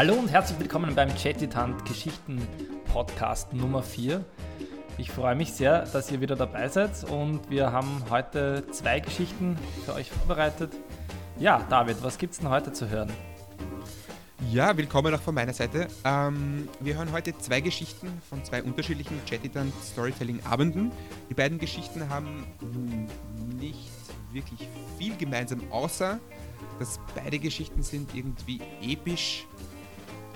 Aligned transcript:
Hallo 0.00 0.14
und 0.14 0.28
herzlich 0.28 0.58
willkommen 0.58 0.94
beim 0.94 1.10
Chatitant 1.14 1.84
Geschichten 1.84 2.40
Podcast 2.90 3.52
Nummer 3.52 3.82
4. 3.82 4.24
Ich 4.96 5.10
freue 5.10 5.34
mich 5.34 5.52
sehr, 5.52 5.84
dass 5.84 6.10
ihr 6.10 6.22
wieder 6.22 6.36
dabei 6.36 6.68
seid 6.68 7.04
und 7.04 7.50
wir 7.50 7.70
haben 7.70 8.02
heute 8.08 8.64
zwei 8.70 9.00
Geschichten 9.00 9.58
für 9.84 9.92
euch 9.92 10.10
vorbereitet. 10.10 10.72
Ja, 11.38 11.66
David, 11.68 12.02
was 12.02 12.16
gibt 12.16 12.32
es 12.32 12.38
denn 12.38 12.48
heute 12.48 12.72
zu 12.72 12.88
hören? 12.88 13.12
Ja, 14.50 14.74
willkommen 14.74 15.14
auch 15.14 15.20
von 15.20 15.34
meiner 15.34 15.52
Seite. 15.52 15.86
Ähm, 16.02 16.66
wir 16.80 16.96
hören 16.96 17.12
heute 17.12 17.36
zwei 17.36 17.60
Geschichten 17.60 18.08
von 18.30 18.42
zwei 18.42 18.62
unterschiedlichen 18.62 19.20
Chatitant 19.28 19.74
Storytelling 19.84 20.40
Abenden. 20.46 20.92
Die 21.28 21.34
beiden 21.34 21.58
Geschichten 21.58 22.08
haben 22.08 22.46
nicht 23.60 23.90
wirklich 24.32 24.66
viel 24.96 25.14
gemeinsam, 25.18 25.60
außer 25.70 26.18
dass 26.78 26.98
beide 27.14 27.38
Geschichten 27.38 27.82
sind 27.82 28.14
irgendwie 28.14 28.60
episch, 28.80 29.46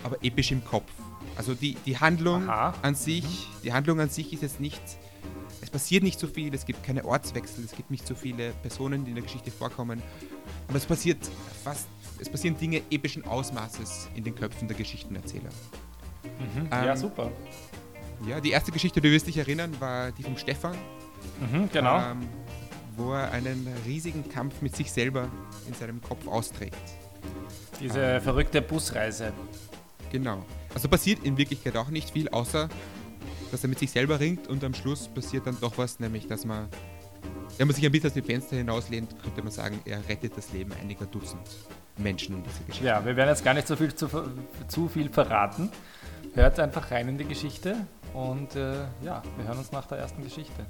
aber 0.04 0.22
episch 0.22 0.52
im 0.52 0.64
Kopf. 0.64 0.90
Also 1.36 1.54
die, 1.54 1.76
die 1.86 1.98
Handlung 1.98 2.48
Aha. 2.48 2.74
an 2.82 2.94
sich, 2.94 3.24
mhm. 3.24 3.62
die 3.64 3.72
Handlung 3.72 3.98
an 3.98 4.08
sich 4.08 4.32
ist 4.32 4.42
jetzt 4.42 4.60
nicht, 4.60 4.80
es 5.60 5.70
passiert 5.70 6.04
nicht 6.04 6.20
so 6.20 6.28
viel, 6.28 6.54
es 6.54 6.64
gibt 6.64 6.84
keine 6.84 7.04
Ortswechsel, 7.04 7.64
es 7.64 7.72
gibt 7.72 7.90
nicht 7.90 8.06
so 8.06 8.14
viele 8.14 8.50
Personen, 8.62 9.04
die 9.04 9.10
in 9.10 9.16
der 9.16 9.24
Geschichte 9.24 9.50
vorkommen, 9.50 10.00
aber 10.68 10.78
es 10.78 10.86
passiert 10.86 11.18
fast, 11.64 11.88
es 12.20 12.28
passieren 12.28 12.56
Dinge 12.56 12.82
epischen 12.90 13.24
Ausmaßes 13.24 14.10
in 14.14 14.22
den 14.22 14.34
Köpfen 14.36 14.68
der 14.68 14.76
Geschichtenerzähler. 14.76 15.50
Mhm. 16.22 16.68
Ähm, 16.70 16.70
ja, 16.70 16.96
super. 16.96 17.32
Ja, 18.28 18.40
die 18.40 18.50
erste 18.50 18.70
Geschichte, 18.70 19.00
du 19.00 19.10
wirst 19.10 19.26
dich 19.26 19.38
erinnern, 19.38 19.74
war 19.80 20.12
die 20.12 20.22
vom 20.22 20.36
Stefan. 20.36 20.76
Mhm, 21.40 21.68
genau. 21.72 21.98
Ähm, 21.98 22.28
wo 22.96 23.12
er 23.12 23.32
einen 23.32 23.66
riesigen 23.86 24.28
Kampf 24.28 24.62
mit 24.62 24.76
sich 24.76 24.92
selber 24.92 25.28
in 25.66 25.74
seinem 25.74 26.00
Kopf 26.00 26.28
austrägt. 26.28 26.76
Diese 27.80 28.00
ähm, 28.00 28.22
verrückte 28.22 28.62
Busreise. 28.62 29.32
Genau. 30.10 30.44
Also 30.72 30.88
passiert 30.88 31.24
in 31.24 31.36
Wirklichkeit 31.36 31.76
auch 31.76 31.88
nicht 31.88 32.10
viel, 32.10 32.28
außer 32.28 32.68
dass 33.50 33.62
er 33.62 33.68
mit 33.68 33.78
sich 33.78 33.90
selber 33.90 34.18
ringt 34.18 34.48
und 34.48 34.64
am 34.64 34.74
Schluss 34.74 35.08
passiert 35.08 35.46
dann 35.46 35.56
doch 35.60 35.78
was, 35.78 36.00
nämlich 36.00 36.26
dass 36.26 36.44
man, 36.44 36.68
wenn 37.56 37.68
man 37.68 37.74
sich 37.74 37.86
ein 37.86 37.92
bisschen 37.92 38.10
aus 38.10 38.14
dem 38.14 38.24
Fenster 38.24 38.56
hinauslehnt, 38.56 39.14
könnte 39.22 39.42
man 39.42 39.52
sagen, 39.52 39.80
er 39.84 40.06
rettet 40.08 40.36
das 40.36 40.52
Leben 40.52 40.72
einiger 40.72 41.06
Dutzend 41.06 41.48
Menschen 41.96 42.36
in 42.36 42.42
dieser 42.42 42.64
Geschichte. 42.64 42.86
Ja, 42.86 43.04
wir 43.04 43.14
werden 43.16 43.28
jetzt 43.28 43.44
gar 43.44 43.54
nicht 43.54 43.68
so 43.68 43.76
viel 43.76 43.94
zu, 43.94 44.08
zu 44.66 44.88
viel 44.88 45.08
verraten. 45.08 45.70
Hört 46.34 46.58
einfach 46.58 46.90
rein 46.90 47.08
in 47.08 47.18
die 47.18 47.26
Geschichte 47.26 47.76
und 48.12 48.56
äh, 48.56 48.84
ja, 49.04 49.22
wir 49.36 49.46
hören 49.46 49.58
uns 49.58 49.70
nach 49.70 49.86
der 49.86 49.98
ersten 49.98 50.24
Geschichte. 50.24 50.66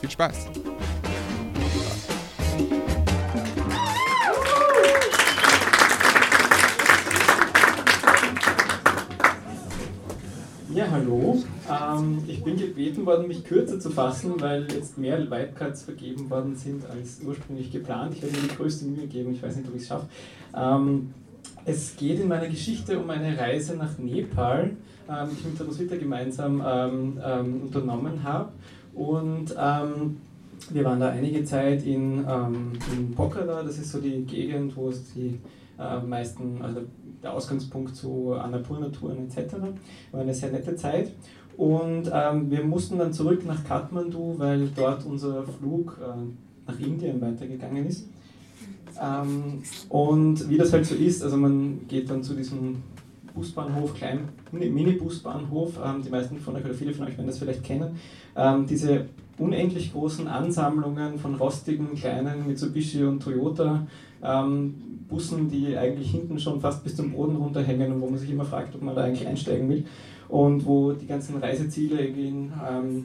Viel 0.00 0.10
Spaß! 0.10 0.48
Ähm, 11.80 12.18
ich 12.26 12.42
bin 12.42 12.56
gebeten 12.56 13.06
worden, 13.06 13.28
mich 13.28 13.44
kürzer 13.44 13.78
zu 13.78 13.90
fassen, 13.90 14.40
weil 14.40 14.66
jetzt 14.72 14.98
mehr 14.98 15.18
Wildcards 15.18 15.82
vergeben 15.82 16.28
worden 16.30 16.56
sind 16.56 16.84
als 16.88 17.20
ursprünglich 17.24 17.70
geplant. 17.70 18.14
Ich 18.14 18.22
werde 18.22 18.36
mir 18.36 18.48
die 18.48 18.56
größte 18.56 18.86
Mühe 18.86 19.06
geben, 19.06 19.32
ich 19.32 19.42
weiß 19.42 19.56
nicht, 19.56 19.68
ob 19.68 19.74
ich 19.74 19.82
es 19.82 19.88
schaffe. 19.88 20.06
Ähm, 20.54 21.14
es 21.64 21.96
geht 21.96 22.20
in 22.20 22.28
meiner 22.28 22.48
Geschichte 22.48 22.98
um 22.98 23.08
eine 23.10 23.36
Reise 23.36 23.76
nach 23.76 23.98
Nepal, 23.98 24.70
ähm, 25.08 25.28
die 25.30 25.38
ich 25.38 25.44
mit 25.44 25.58
der 25.58 25.66
Roswitha 25.66 25.96
gemeinsam 25.96 26.62
ähm, 26.66 27.20
ähm, 27.24 27.62
unternommen 27.62 28.22
habe. 28.22 28.50
Und 28.94 29.54
ähm, 29.58 30.18
wir 30.70 30.84
waren 30.84 31.00
da 31.00 31.10
einige 31.10 31.44
Zeit 31.44 31.84
in, 31.84 32.18
in 32.18 33.14
Pokhara, 33.14 33.62
das 33.62 33.78
ist 33.78 33.92
so 33.92 34.00
die 34.00 34.24
Gegend, 34.24 34.76
wo 34.76 34.88
es 34.88 35.14
die 35.14 35.38
äh, 35.78 36.00
meisten, 36.00 36.60
also 36.60 36.80
der 37.22 37.32
Ausgangspunkt 37.32 37.94
zu 37.94 38.34
Annapurna-Touren 38.34 39.28
etc. 39.28 39.54
War 40.12 40.20
eine 40.20 40.34
sehr 40.34 40.50
nette 40.50 40.74
Zeit. 40.76 41.12
Und 41.58 42.08
ähm, 42.14 42.50
wir 42.52 42.62
mussten 42.62 42.98
dann 42.98 43.12
zurück 43.12 43.44
nach 43.44 43.64
Kathmandu, 43.64 44.36
weil 44.38 44.68
dort 44.76 45.04
unser 45.04 45.42
Flug 45.42 45.98
äh, 46.00 46.70
nach 46.70 46.78
Indien 46.78 47.20
weitergegangen 47.20 47.84
ist. 47.84 48.06
Ähm, 49.02 49.62
und 49.88 50.48
wie 50.48 50.56
das 50.56 50.72
halt 50.72 50.86
so 50.86 50.94
ist, 50.94 51.20
also 51.22 51.36
man 51.36 51.80
geht 51.88 52.08
dann 52.08 52.22
zu 52.22 52.34
diesem 52.34 52.76
Busbahnhof, 53.34 53.94
klein 53.94 54.28
Mini-Busbahnhof, 54.52 55.80
ähm, 55.84 56.00
die 56.04 56.10
meisten 56.10 56.38
von 56.38 56.54
euch 56.54 56.64
oder 56.64 56.74
viele 56.74 56.94
von 56.94 57.08
euch 57.08 57.16
werden 57.16 57.26
das 57.26 57.38
vielleicht 57.38 57.64
kennen, 57.64 57.90
ähm, 58.36 58.64
diese 58.64 59.06
unendlich 59.38 59.92
großen 59.92 60.26
Ansammlungen 60.26 61.18
von 61.18 61.34
rostigen 61.34 61.94
kleinen 61.94 62.46
Mitsubishi 62.46 63.04
und 63.04 63.22
Toyota 63.22 63.86
ähm, 64.22 64.74
Bussen, 65.08 65.48
die 65.48 65.76
eigentlich 65.76 66.10
hinten 66.10 66.38
schon 66.38 66.60
fast 66.60 66.84
bis 66.84 66.96
zum 66.96 67.12
Boden 67.12 67.36
runterhängen 67.36 67.92
und 67.92 68.00
wo 68.00 68.08
man 68.08 68.18
sich 68.18 68.30
immer 68.30 68.44
fragt, 68.44 68.74
ob 68.74 68.82
man 68.82 68.94
da 68.94 69.04
eigentlich 69.04 69.26
einsteigen 69.26 69.68
will 69.68 69.84
und 70.28 70.66
wo 70.66 70.92
die 70.92 71.06
ganzen 71.06 71.38
Reiseziele 71.38 72.00
irgendwie 72.00 72.28
ähm, 72.28 73.04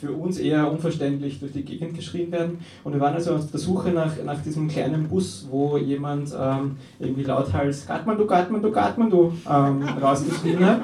für 0.00 0.12
uns 0.12 0.38
eher 0.38 0.70
unverständlich 0.70 1.40
durch 1.40 1.52
die 1.52 1.64
Gegend 1.64 1.94
geschrien 1.94 2.30
werden. 2.32 2.58
Und 2.82 2.92
wir 2.92 3.00
waren 3.00 3.14
also 3.14 3.36
auf 3.36 3.50
der 3.50 3.60
Suche 3.60 3.90
nach, 3.90 4.12
nach 4.24 4.42
diesem 4.42 4.68
kleinen 4.68 5.08
Bus, 5.08 5.46
wo 5.50 5.76
jemand 5.78 6.34
ähm, 6.38 6.76
irgendwie 6.98 7.22
lauthals 7.22 7.86
Gatmandu, 7.86 8.26
Gatmandu, 8.26 8.70
Gatmandu 8.70 9.32
ähm, 9.48 9.82
rausgeschrien 10.02 10.64
hat. 10.64 10.80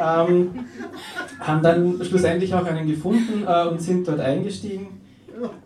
Ähm, 0.00 0.50
haben 1.48 1.62
dann 1.62 1.98
schlussendlich 2.04 2.54
auch 2.54 2.64
einen 2.64 2.86
gefunden 2.86 3.44
äh, 3.46 3.68
und 3.68 3.80
sind 3.80 4.06
dort 4.06 4.20
eingestiegen. 4.20 4.86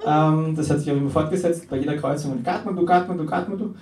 Ähm, 0.06 0.54
das 0.54 0.70
hat 0.70 0.81
sich 0.81 0.91
auch 0.91 0.97
immer 0.97 1.10
fortgesetzt 1.10 1.69
bei 1.69 1.78
jeder 1.78 1.97
Kreuzung. 1.97 2.43
Gatmandu, 2.43 2.84
Gatmandu, 2.84 3.26
Gatmandu. 3.26 3.75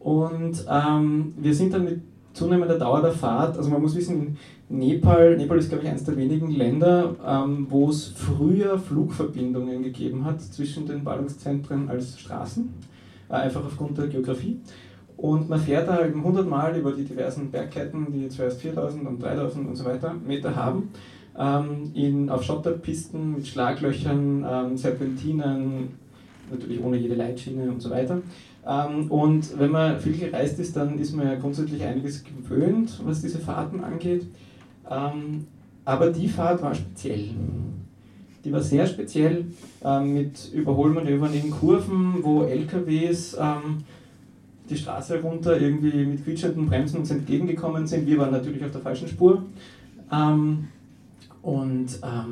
Und 0.00 0.64
ähm, 0.70 1.34
wir 1.36 1.54
sind 1.54 1.72
dann 1.72 1.84
mit 1.84 2.00
zunehmender 2.32 2.78
Dauer 2.78 3.02
der 3.02 3.12
Fahrt, 3.12 3.56
also 3.56 3.68
man 3.68 3.82
muss 3.82 3.96
wissen, 3.96 4.36
Nepal, 4.68 5.36
Nepal 5.36 5.58
ist 5.58 5.68
glaube 5.68 5.84
ich 5.84 5.90
eines 5.90 6.04
der 6.04 6.16
wenigen 6.16 6.50
Länder, 6.50 7.16
ähm, 7.26 7.66
wo 7.68 7.90
es 7.90 8.08
früher 8.08 8.78
Flugverbindungen 8.78 9.82
gegeben 9.82 10.24
hat 10.24 10.40
zwischen 10.40 10.86
den 10.86 11.02
Ballungszentren 11.02 11.88
als 11.88 12.18
Straßen, 12.20 12.68
äh, 13.28 13.32
einfach 13.32 13.64
aufgrund 13.64 13.98
der 13.98 14.06
Geografie. 14.06 14.60
Und 15.16 15.48
man 15.48 15.58
fährt 15.58 15.88
da 15.88 15.94
halt 15.94 16.14
100 16.14 16.48
Mal 16.48 16.76
über 16.76 16.92
die 16.92 17.04
diversen 17.04 17.50
Bergketten, 17.50 18.12
die 18.12 18.28
zuerst 18.28 18.60
4000 18.60 19.04
und 19.08 19.20
3000 19.20 19.68
und 19.68 19.74
so 19.74 19.84
weiter 19.84 20.14
Meter 20.14 20.54
haben, 20.54 20.90
ähm, 21.38 22.28
auf 22.28 22.42
Schotterpisten 22.42 23.36
mit 23.36 23.46
Schlaglöchern, 23.46 24.44
ähm, 24.48 24.76
Serpentinen, 24.76 25.88
natürlich 26.50 26.82
ohne 26.82 26.96
jede 26.96 27.14
Leitschiene 27.14 27.70
und 27.70 27.80
so 27.80 27.90
weiter. 27.90 28.20
Ähm, 28.66 29.10
und 29.10 29.58
wenn 29.58 29.70
man 29.70 30.00
viel 30.00 30.16
gereist 30.18 30.58
ist, 30.58 30.76
dann 30.76 30.98
ist 30.98 31.14
man 31.14 31.26
ja 31.26 31.36
grundsätzlich 31.36 31.82
einiges 31.84 32.24
gewöhnt, 32.24 33.00
was 33.04 33.22
diese 33.22 33.38
Fahrten 33.38 33.84
angeht. 33.84 34.26
Ähm, 34.90 35.46
aber 35.84 36.10
die 36.10 36.28
Fahrt 36.28 36.62
war 36.62 36.74
speziell. 36.74 37.30
Die 38.44 38.52
war 38.52 38.60
sehr 38.60 38.86
speziell 38.86 39.46
ähm, 39.84 40.14
mit 40.14 40.52
Überholmanövern 40.52 41.32
in 41.34 41.50
Kurven, 41.50 42.16
wo 42.22 42.42
LKWs 42.42 43.36
die 44.68 44.76
Straße 44.76 45.22
runter 45.22 45.58
irgendwie 45.58 46.04
mit 46.04 46.22
quietschenden 46.22 46.66
Bremsen 46.66 46.98
uns 46.98 47.10
entgegengekommen 47.10 47.86
sind. 47.86 48.06
Wir 48.06 48.18
waren 48.18 48.32
natürlich 48.32 48.62
auf 48.62 48.70
der 48.70 48.82
falschen 48.82 49.08
Spur. 49.08 49.42
Und 51.42 51.86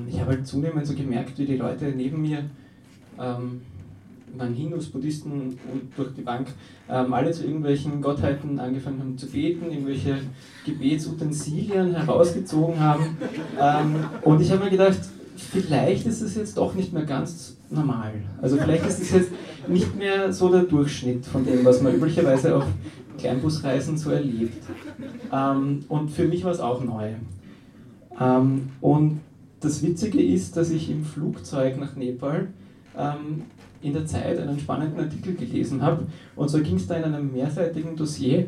ich 0.09 0.21
habe 0.21 0.31
halt 0.33 0.47
zunehmend 0.47 0.87
so 0.87 0.95
gemerkt, 0.95 1.39
wie 1.39 1.47
die 1.47 1.57
Leute 1.57 1.87
neben 1.97 2.23
mir 2.23 2.51
waren 4.39 4.55
Hindus, 4.55 4.87
Buddhisten 4.87 5.33
und 5.73 5.91
durch 5.97 6.15
die 6.15 6.23
Bank 6.23 6.49
ähm, 6.89 7.13
alle 7.13 7.33
zu 7.33 7.45
irgendwelchen 7.45 8.01
Gottheiten 8.01 8.59
angefangen 8.59 9.01
haben 9.01 9.19
zu 9.19 9.27
beten, 9.27 9.71
irgendwelche 9.71 10.19
Gebetsutensilien 10.65 11.95
herausgezogen 11.95 12.79
haben. 12.81 13.17
Ähm, 13.61 13.95
und 14.23 14.41
ich 14.41 14.51
habe 14.51 14.65
mir 14.65 14.71
gedacht, 14.71 14.99
vielleicht 15.37 16.07
ist 16.07 16.21
es 16.21 16.35
jetzt 16.35 16.57
doch 16.57 16.75
nicht 16.75 16.93
mehr 16.93 17.05
ganz 17.05 17.57
normal. 17.71 18.13
Also 18.41 18.57
vielleicht 18.57 18.87
ist 18.87 19.01
es 19.01 19.11
jetzt 19.11 19.31
nicht 19.69 19.97
mehr 19.97 20.33
so 20.33 20.51
der 20.51 20.63
Durchschnitt 20.63 21.27
von 21.27 21.45
dem, 21.45 21.65
was 21.65 21.83
man 21.83 21.95
üblicherweise 21.95 22.57
auf 22.57 22.65
Kleinbusreisen 23.19 23.97
so 23.97 24.11
erlebt. 24.11 24.63
Ähm, 25.33 25.85
und 25.89 26.11
für 26.11 26.25
mich 26.25 26.45
war 26.45 26.53
es 26.53 26.61
auch 26.61 26.83
neu. 26.83 27.13
Ähm, 28.21 28.71
und 28.81 29.21
das 29.61 29.83
Witzige 29.83 30.23
ist, 30.23 30.57
dass 30.57 30.71
ich 30.71 30.91
im 30.91 31.05
Flugzeug 31.05 31.79
nach 31.79 31.97
Nepal 31.97 32.49
ähm, 32.97 33.43
in 33.83 33.93
der 33.93 34.07
Zeit 34.07 34.39
einen 34.39 34.59
spannenden 34.59 35.01
Artikel 35.01 35.35
gelesen 35.35 35.83
habe. 35.83 36.07
Und 36.35 36.49
so 36.49 36.61
ging 36.61 36.77
es 36.77 36.87
da 36.87 36.97
in 36.97 37.05
einem 37.05 37.33
mehrseitigen 37.33 37.97
Dossier 37.97 38.47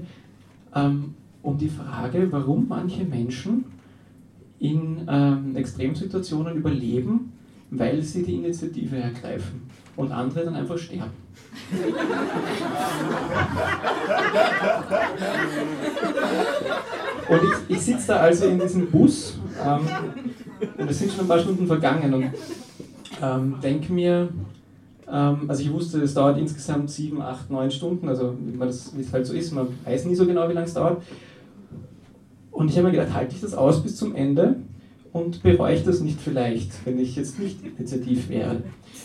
ähm, 0.75 1.15
um 1.43 1.59
die 1.59 1.69
Frage, 1.69 2.31
warum 2.31 2.67
manche 2.69 3.05
Menschen 3.05 3.65
in 4.59 5.07
ähm, 5.09 5.57
Extremsituationen 5.57 6.57
überleben, 6.57 7.33
weil 7.71 8.03
sie 8.03 8.23
die 8.23 8.37
Initiative 8.37 8.97
ergreifen 8.97 9.63
und 9.97 10.13
andere 10.13 10.45
dann 10.45 10.55
einfach 10.55 10.79
sterben. 10.79 11.11
und 17.29 17.41
ich, 17.43 17.77
ich 17.77 17.81
sitze 17.83 18.07
da 18.09 18.17
also 18.21 18.47
in 18.47 18.59
diesem 18.59 18.91
Bus 18.91 19.39
ähm, 19.65 19.87
und 20.79 20.91
es 20.91 20.99
sind 20.99 21.13
schon 21.13 21.25
ein 21.25 21.29
paar 21.29 21.41
Stunden 21.41 21.67
vergangen 21.67 22.15
und 22.15 22.31
ähm, 23.23 23.57
denke 23.63 23.93
mir, 23.93 24.29
ähm, 25.11 25.45
also 25.49 25.63
ich 25.63 25.73
wusste, 25.73 26.01
es 26.01 26.15
dauert 26.15 26.39
insgesamt 26.39 26.91
sieben, 26.91 27.21
acht, 27.21 27.51
neun 27.51 27.71
Stunden, 27.71 28.09
also 28.09 28.35
wie 28.39 29.01
es 29.01 29.13
halt 29.13 29.27
so 29.27 29.35
ist, 29.35 29.53
man 29.53 29.69
weiß 29.85 30.05
nie 30.05 30.15
so 30.15 30.27
genau, 30.27 30.49
wie 30.49 30.53
lange 30.53 30.67
es 30.67 30.75
dauert. 30.75 31.03
Und 32.51 32.71
ich 32.71 32.77
habe 32.77 32.89
mir 32.89 32.93
gedacht, 32.93 33.15
halte 33.15 33.35
ich 33.35 33.41
das 33.41 33.55
aus 33.55 33.83
bis 33.83 33.97
zum 33.97 34.15
Ende 34.15 34.57
und 35.13 35.43
bereue 35.43 35.75
ich 35.75 35.85
das 35.85 36.01
nicht 36.01 36.21
vielleicht, 36.21 36.85
wenn 36.85 36.99
ich 36.99 37.17
jetzt 37.17 37.39
nicht 37.39 37.59
initiativ 37.65 38.29
wäre. 38.29 38.63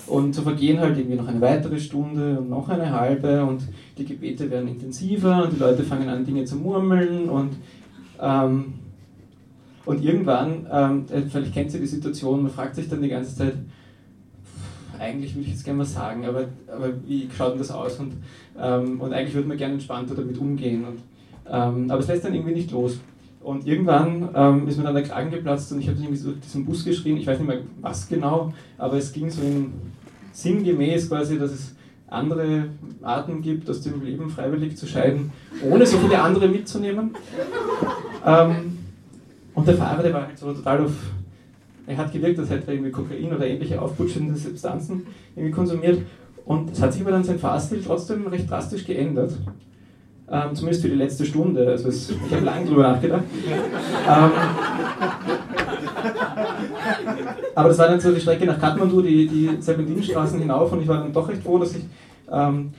Und 0.07 0.35
so 0.35 0.41
vergehen 0.41 0.79
halt 0.79 0.97
irgendwie 0.97 1.15
noch 1.15 1.27
eine 1.27 1.41
weitere 1.41 1.79
Stunde 1.79 2.39
und 2.39 2.49
noch 2.49 2.67
eine 2.69 2.91
halbe 2.91 3.43
und 3.45 3.63
die 3.97 4.05
Gebete 4.05 4.49
werden 4.51 4.67
intensiver 4.67 5.43
und 5.43 5.53
die 5.53 5.59
Leute 5.59 5.83
fangen 5.83 6.09
an, 6.09 6.25
Dinge 6.25 6.45
zu 6.45 6.57
murmeln 6.57 7.29
und, 7.29 7.53
ähm, 8.19 8.73
und 9.85 10.03
irgendwann, 10.03 10.67
ähm, 10.71 11.05
äh, 11.11 11.21
vielleicht 11.21 11.53
kennt 11.53 11.73
ihr 11.73 11.79
die 11.79 11.87
Situation, 11.87 12.43
man 12.43 12.51
fragt 12.51 12.75
sich 12.75 12.89
dann 12.89 13.01
die 13.01 13.09
ganze 13.09 13.35
Zeit, 13.35 13.55
eigentlich 14.99 15.35
würde 15.35 15.45
ich 15.47 15.53
jetzt 15.53 15.63
gerne 15.63 15.79
mal 15.79 15.85
sagen, 15.85 16.25
aber, 16.25 16.45
aber 16.67 16.93
wie 17.05 17.27
schaut 17.35 17.53
denn 17.53 17.59
das 17.59 17.71
aus? 17.71 17.99
Und, 17.99 18.13
ähm, 18.59 19.01
und 19.01 19.13
eigentlich 19.13 19.33
würde 19.33 19.47
man 19.47 19.57
gerne 19.57 19.73
entspannter 19.73 20.15
damit 20.15 20.37
umgehen. 20.37 20.85
Und, 20.85 20.99
ähm, 21.49 21.91
aber 21.91 21.99
es 21.99 22.07
lässt 22.07 22.23
dann 22.23 22.33
irgendwie 22.33 22.53
nicht 22.53 22.71
los. 22.71 22.99
Und 23.43 23.67
irgendwann 23.67 24.29
ähm, 24.33 24.67
ist 24.67 24.77
mir 24.77 24.83
dann 24.83 24.95
der 24.95 25.03
Kragen 25.03 25.29
geplatzt 25.29 25.71
und 25.73 25.79
ich 25.79 25.89
habe 25.89 25.97
irgendwie 25.99 26.17
so 26.17 26.31
diesen 26.31 26.65
Bus 26.65 26.85
geschrien, 26.85 27.17
ich 27.17 27.27
weiß 27.27 27.39
nicht 27.39 27.47
mehr 27.47 27.59
was 27.81 28.07
genau, 28.07 28.53
aber 28.77 28.97
es 28.97 29.11
ging 29.11 29.29
so 29.29 29.41
in, 29.41 29.73
sinngemäß 30.31 31.09
quasi, 31.09 31.37
dass 31.37 31.51
es 31.51 31.75
andere 32.07 32.69
Arten 33.01 33.41
gibt, 33.41 33.69
aus 33.69 33.81
dem 33.81 34.01
Leben 34.01 34.29
freiwillig 34.29 34.77
zu 34.77 34.87
scheiden, 34.87 35.31
ohne 35.69 35.85
so 35.85 35.97
viele 35.97 36.21
andere 36.21 36.47
mitzunehmen. 36.47 37.11
Ähm, 38.25 38.77
und 39.53 39.67
der 39.67 39.75
Fahrer, 39.75 40.01
der 40.01 40.13
war 40.13 40.27
halt 40.27 40.37
so 40.37 40.53
total 40.53 40.85
auf, 40.85 40.93
er 41.85 41.97
hat 41.97 42.13
gewirkt, 42.13 42.39
als 42.39 42.49
hätte 42.49 42.67
er 42.67 42.73
irgendwie 42.73 42.91
Kokain 42.91 43.33
oder 43.33 43.45
ähnliche 43.45 43.81
aufputschende 43.81 44.35
Substanzen 44.35 45.05
irgendwie 45.35 45.53
konsumiert. 45.53 46.01
Und 46.45 46.71
es 46.71 46.81
hat 46.81 46.93
sich 46.93 47.01
aber 47.01 47.11
dann 47.11 47.23
sein 47.23 47.39
Fahrstil 47.39 47.81
trotzdem 47.85 48.25
recht 48.27 48.49
drastisch 48.49 48.85
geändert. 48.85 49.33
Ähm, 50.31 50.55
zumindest 50.55 50.81
für 50.81 50.89
die 50.89 50.95
letzte 50.95 51.25
Stunde. 51.25 51.67
Also 51.67 51.89
es, 51.89 52.09
ich 52.09 52.33
habe 52.33 52.45
lange 52.45 52.65
drüber 52.65 52.83
nachgedacht. 52.83 53.23
Ähm, 54.07 54.31
aber 57.55 57.69
das 57.69 57.77
war 57.77 57.87
dann 57.87 57.99
so 57.99 58.11
die 58.11 58.21
Strecke 58.21 58.45
nach 58.45 58.59
Kathmandu, 58.59 59.01
die, 59.01 59.27
die 59.27 59.49
Serpentinenstraßen 59.59 60.39
hinauf 60.39 60.71
und 60.71 60.81
ich 60.81 60.87
war 60.87 60.99
dann 60.99 61.13
doch 61.13 61.27
recht 61.27 61.43
froh, 61.43 61.59
dass 61.59 61.75
ich. 61.75 61.83
Ähm, 62.31 62.71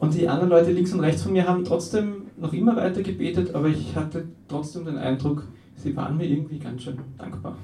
und 0.00 0.14
die 0.14 0.28
anderen 0.28 0.50
Leute 0.50 0.70
links 0.70 0.92
und 0.92 1.00
rechts 1.00 1.22
von 1.22 1.32
mir 1.32 1.48
haben 1.48 1.64
trotzdem 1.64 2.28
noch 2.36 2.52
immer 2.52 2.76
weiter 2.76 3.02
gebetet, 3.02 3.54
aber 3.54 3.66
ich 3.66 3.96
hatte 3.96 4.26
trotzdem 4.48 4.84
den 4.84 4.96
Eindruck, 4.96 5.42
sie 5.76 5.96
waren 5.96 6.16
mir 6.16 6.26
irgendwie 6.26 6.58
ganz 6.58 6.82
schön 6.82 6.98
dankbar. 7.16 7.56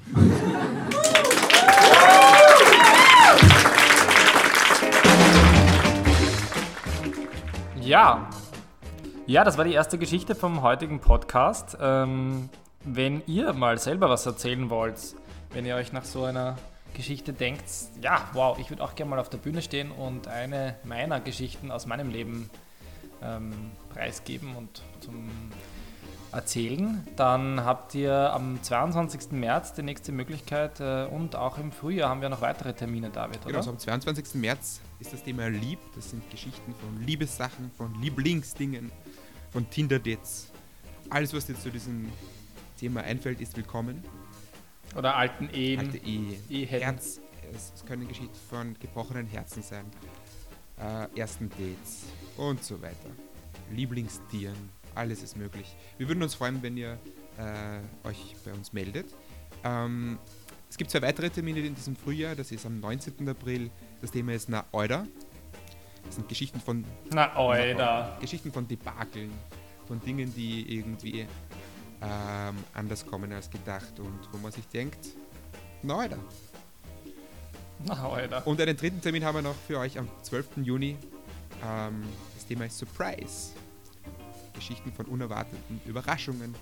Ja, 7.81 8.27
ja, 9.27 9.43
das 9.43 9.57
war 9.57 9.65
die 9.65 9.73
erste 9.73 9.97
Geschichte 9.97 10.35
vom 10.35 10.61
heutigen 10.61 10.99
Podcast. 10.99 11.77
Ähm, 11.81 12.49
wenn 12.83 13.23
ihr 13.25 13.53
mal 13.53 13.79
selber 13.79 14.09
was 14.09 14.25
erzählen 14.25 14.69
wollt, 14.69 14.99
wenn 15.51 15.65
ihr 15.65 15.75
euch 15.75 15.91
nach 15.91 16.03
so 16.03 16.25
einer 16.25 16.57
Geschichte 16.93 17.33
denkt, 17.33 17.63
ja, 18.01 18.29
wow, 18.33 18.57
ich 18.59 18.69
würde 18.69 18.83
auch 18.83 18.95
gerne 18.95 19.09
mal 19.09 19.19
auf 19.19 19.29
der 19.29 19.39
Bühne 19.39 19.61
stehen 19.61 19.91
und 19.91 20.27
eine 20.27 20.75
meiner 20.83 21.19
Geschichten 21.19 21.71
aus 21.71 21.87
meinem 21.87 22.09
Leben 22.11 22.49
ähm, 23.23 23.51
preisgeben 23.93 24.55
und 24.55 24.83
zum 25.01 25.29
Erzählen, 26.31 27.07
dann 27.15 27.63
habt 27.63 27.95
ihr 27.95 28.13
am 28.33 28.61
22. 28.61 29.31
März 29.31 29.73
die 29.73 29.83
nächste 29.83 30.11
Möglichkeit 30.11 30.81
äh, 30.81 31.05
und 31.05 31.35
auch 31.35 31.57
im 31.57 31.71
Frühjahr 31.71 32.09
haben 32.09 32.21
wir 32.21 32.27
noch 32.27 32.41
weitere 32.41 32.73
Termine, 32.73 33.09
David, 33.09 33.37
oder? 33.37 33.45
Genau, 33.45 33.57
also 33.59 33.71
am 33.71 33.79
22. 33.79 34.35
März 34.35 34.81
ist 34.99 35.13
das 35.13 35.23
Thema 35.23 35.47
Lieb. 35.47 35.79
Das 35.95 36.09
sind 36.09 36.29
Geschichten 36.29 36.75
von 36.75 37.01
Liebessachen, 37.05 37.71
von 37.77 37.93
Lieblingsdingen, 38.01 38.91
von 39.55 39.69
Tinder-Dates. 39.69 40.51
Alles, 41.09 41.33
was 41.33 41.45
dir 41.45 41.57
zu 41.57 41.71
diesem 41.71 42.11
Thema 42.77 43.03
einfällt, 43.03 43.39
ist 43.39 43.55
willkommen. 43.55 44.03
Oder 44.97 45.15
alten 45.15 45.47
Ehen. 45.53 45.79
Alte 45.79 45.97
Ehe. 45.99 46.65
Herz, 46.65 47.21
es 47.53 47.85
können 47.85 48.05
Geschichten 48.05 48.35
von 48.49 48.75
gebrochenen 48.81 49.27
Herzen 49.27 49.63
sein, 49.63 49.85
äh, 50.77 51.07
ersten 51.17 51.47
Dates 51.51 52.03
und 52.35 52.65
so 52.65 52.81
weiter. 52.81 53.09
Lieblingstieren, 53.71 54.57
alles 54.93 55.23
ist 55.23 55.37
möglich. 55.37 55.73
Wir 55.97 56.09
würden 56.09 56.21
uns 56.21 56.35
freuen, 56.35 56.61
wenn 56.61 56.75
ihr 56.75 56.99
äh, 57.37 58.07
euch 58.09 58.35
bei 58.43 58.51
uns 58.51 58.73
meldet. 58.73 59.05
Ähm, 59.63 60.19
es 60.69 60.75
gibt 60.75 60.91
zwei 60.91 61.01
weitere 61.01 61.29
Termine 61.29 61.61
in 61.61 61.75
diesem 61.75 61.95
Frühjahr. 61.95 62.35
Das 62.35 62.51
ist 62.51 62.65
am 62.65 62.81
19. 62.81 63.29
April. 63.29 63.71
Das 64.01 64.11
Thema 64.11 64.33
ist 64.33 64.49
Na 64.49 64.65
Euda. 64.73 65.07
Das 66.05 66.15
sind 66.15 66.29
Geschichten 66.29 66.59
von. 66.59 66.85
Na 67.11 67.37
Euda. 67.37 68.17
Geschichten 68.21 68.51
von 68.51 68.67
Debakeln, 68.67 69.31
von 69.87 69.99
Dingen, 70.01 70.33
die 70.33 70.77
irgendwie 70.77 71.27
ähm, 72.01 72.55
anders 72.73 73.05
kommen 73.05 73.31
als 73.33 73.49
gedacht 73.49 73.99
und 73.99 74.19
wo 74.31 74.37
man 74.37 74.51
sich 74.51 74.67
denkt, 74.67 75.07
Na 75.81 75.97
Euda. 75.97 76.17
Na 77.85 78.09
Euda. 78.09 78.39
Und 78.39 78.59
einen 78.61 78.77
dritten 78.77 79.01
Termin 79.01 79.23
haben 79.23 79.35
wir 79.35 79.41
noch 79.41 79.55
für 79.67 79.79
euch 79.79 79.97
am 79.97 80.07
12. 80.23 80.57
Juni. 80.57 80.97
Ähm, 81.63 82.03
das 82.33 82.45
Thema 82.45 82.65
ist 82.65 82.77
Surprise. 82.77 83.53
Geschichten 84.53 84.91
von 84.93 85.05
unerwarteten 85.07 85.81
Überraschungen. 85.85 86.55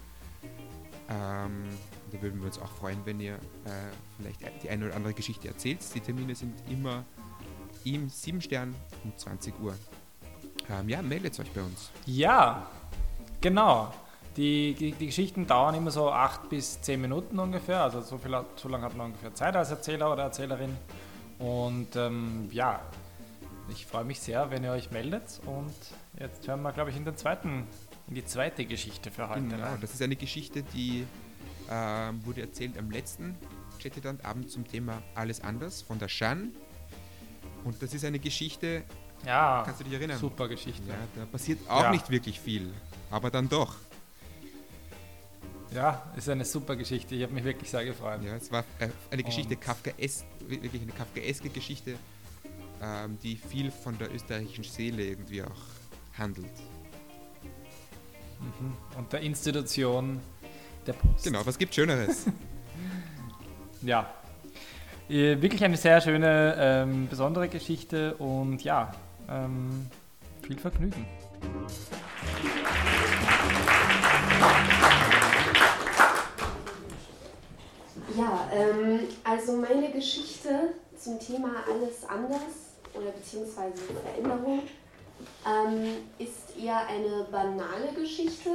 Ähm, 1.09 1.69
da 2.11 2.21
würden 2.21 2.39
wir 2.39 2.47
uns 2.47 2.59
auch 2.59 2.71
freuen, 2.71 2.99
wenn 3.05 3.19
ihr 3.19 3.35
äh, 3.35 3.39
vielleicht 4.17 4.41
die 4.63 4.69
eine 4.69 4.85
oder 4.85 4.95
andere 4.95 5.13
Geschichte 5.13 5.47
erzählt. 5.47 5.79
Die 5.93 5.99
Termine 5.99 6.35
sind 6.35 6.53
immer 6.69 7.05
im 7.85 8.09
7 8.09 8.41
Stern 8.41 8.75
um 9.03 9.15
20 9.15 9.59
Uhr. 9.59 9.75
Ähm, 10.69 10.89
ja, 10.89 11.01
meldet 11.01 11.39
euch 11.39 11.51
bei 11.51 11.61
uns. 11.61 11.91
Ja, 12.05 12.67
genau. 13.41 13.93
Die, 14.37 14.73
die, 14.73 14.93
die, 14.93 15.05
Geschichten 15.07 15.45
dauern 15.45 15.75
immer 15.75 15.91
so 15.91 16.09
8 16.09 16.49
bis 16.49 16.81
10 16.81 17.01
Minuten 17.01 17.37
ungefähr. 17.37 17.81
Also 17.81 18.01
so, 18.01 18.17
viel, 18.17 18.35
so 18.55 18.67
lange 18.67 18.85
hat 18.85 18.95
man 18.95 19.07
ungefähr 19.07 19.33
Zeit 19.35 19.55
als 19.55 19.69
Erzähler 19.69 20.11
oder 20.11 20.23
Erzählerin. 20.23 20.75
Und 21.37 21.95
ähm, 21.95 22.47
ja, 22.51 22.81
ich 23.69 23.85
freue 23.85 24.05
mich 24.05 24.19
sehr, 24.19 24.49
wenn 24.49 24.63
ihr 24.63 24.71
euch 24.71 24.91
meldet. 24.91 25.39
Und 25.45 25.75
jetzt 26.19 26.47
hören 26.47 26.61
wir, 26.61 26.71
glaube 26.71 26.89
ich, 26.89 26.97
in, 26.97 27.05
den 27.05 27.15
zweiten, 27.15 27.67
in 28.07 28.15
die 28.15 28.25
zweite 28.25 28.65
Geschichte 28.65 29.11
für 29.11 29.29
heute. 29.29 29.41
Genau, 29.41 29.63
rein. 29.63 29.77
das 29.81 29.93
ist 29.93 30.01
eine 30.01 30.15
Geschichte, 30.15 30.63
die 30.63 31.05
ähm, 31.69 32.25
wurde 32.25 32.41
erzählt 32.41 32.77
am 32.77 32.89
letzten 32.89 33.35
Chatterland-Abend 33.81 34.49
zum 34.49 34.67
Thema 34.67 35.01
Alles 35.15 35.41
anders 35.41 35.81
von 35.81 35.99
der 35.99 36.07
Shan. 36.07 36.53
Und 37.63 37.81
das 37.81 37.93
ist 37.93 38.03
eine 38.05 38.19
Geschichte, 38.19 38.83
ja, 39.25 39.63
kannst 39.65 39.79
du 39.79 39.85
dich 39.85 39.93
erinnern? 39.93 40.17
Super 40.17 40.47
Geschichte. 40.47 40.87
Ja, 40.87 40.95
da 41.15 41.25
passiert 41.25 41.59
auch 41.69 41.83
ja. 41.83 41.91
nicht 41.91 42.09
wirklich 42.09 42.39
viel, 42.39 42.73
aber 43.09 43.29
dann 43.31 43.47
doch. 43.47 43.75
Ja, 45.73 46.03
ist 46.15 46.29
eine 46.29 46.45
super 46.45 46.75
Geschichte. 46.75 47.15
Ich 47.15 47.23
habe 47.23 47.33
mich 47.33 47.43
wirklich 47.43 47.69
sehr 47.69 47.83
gefreut. 47.83 48.21
Ja, 48.23 48.35
es 48.35 48.51
war 48.51 48.63
äh, 48.79 48.89
eine 49.09 49.23
Geschichte, 49.23 49.55
Kafkaes 49.55 50.23
wirklich 50.47 50.81
eine 50.81 50.91
kafkaeske 50.91 51.49
Geschichte, 51.49 51.95
ähm, 52.81 53.17
die 53.23 53.37
viel 53.37 53.71
von 53.71 53.97
der 53.97 54.13
österreichischen 54.13 54.63
Seele 54.63 55.03
irgendwie 55.03 55.41
auch 55.41 56.17
handelt. 56.17 56.51
Mhm. 58.39 58.77
Und 58.97 59.13
der 59.13 59.21
Institution 59.21 60.19
der 60.85 60.93
Post. 60.93 61.23
Genau, 61.23 61.45
was 61.45 61.57
gibt 61.57 61.73
Schöneres? 61.73 62.25
ja. 63.81 64.13
Äh, 65.09 65.41
wirklich 65.41 65.63
eine 65.63 65.77
sehr 65.77 65.99
schöne, 65.99 66.55
ähm, 66.57 67.07
besondere 67.09 67.49
Geschichte 67.49 68.15
und 68.15 68.63
ja, 68.63 68.91
ähm, 69.29 69.87
viel 70.41 70.57
Vergnügen. 70.57 71.05
Ja, 78.17 78.47
ähm, 78.53 78.99
also 79.23 79.57
meine 79.57 79.91
Geschichte 79.91 80.73
zum 80.97 81.19
Thema 81.19 81.49
Alles 81.69 82.07
anders 82.07 82.73
oder 82.93 83.11
beziehungsweise 83.11 83.73
Veränderung 84.03 84.61
ähm, 85.45 85.97
ist 86.17 86.57
eher 86.57 86.87
eine 86.87 87.25
banale 87.29 87.91
Geschichte. 87.95 88.49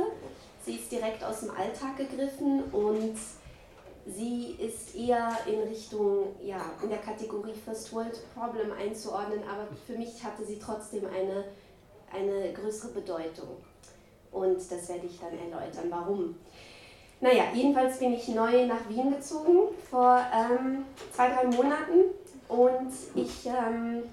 Sie 0.65 0.77
ist 0.77 0.91
direkt 0.91 1.23
aus 1.25 1.41
dem 1.41 1.51
Alltag 1.51 1.97
gegriffen 1.97 2.65
und 2.73 3.17
sie 4.15 4.57
ist 4.59 4.95
eher 4.95 5.37
in 5.47 5.61
Richtung, 5.69 6.35
ja, 6.43 6.61
in 6.83 6.89
der 6.89 6.99
Kategorie 6.99 7.55
First 7.65 7.93
World 7.93 8.19
Problem 8.35 8.73
einzuordnen, 8.73 9.41
aber 9.43 9.69
für 9.87 9.97
mich 9.97 10.23
hatte 10.23 10.45
sie 10.45 10.59
trotzdem 10.59 11.05
eine, 11.07 11.45
eine 12.13 12.53
größere 12.53 12.93
Bedeutung. 12.93 13.49
Und 14.31 14.59
das 14.59 14.89
werde 14.89 15.07
ich 15.07 15.19
dann 15.19 15.33
erläutern, 15.33 15.87
warum. 15.91 16.37
Naja, 17.21 17.45
jedenfalls 17.53 17.99
bin 17.99 18.13
ich 18.13 18.29
neu 18.29 18.67
nach 18.67 18.89
Wien 18.89 19.11
gezogen 19.11 19.75
vor 19.91 20.21
ähm, 20.33 20.85
zwei, 21.13 21.31
drei 21.31 21.45
Monaten 21.47 22.15
und 22.47 22.93
ich 23.15 23.47
ähm, 23.47 24.05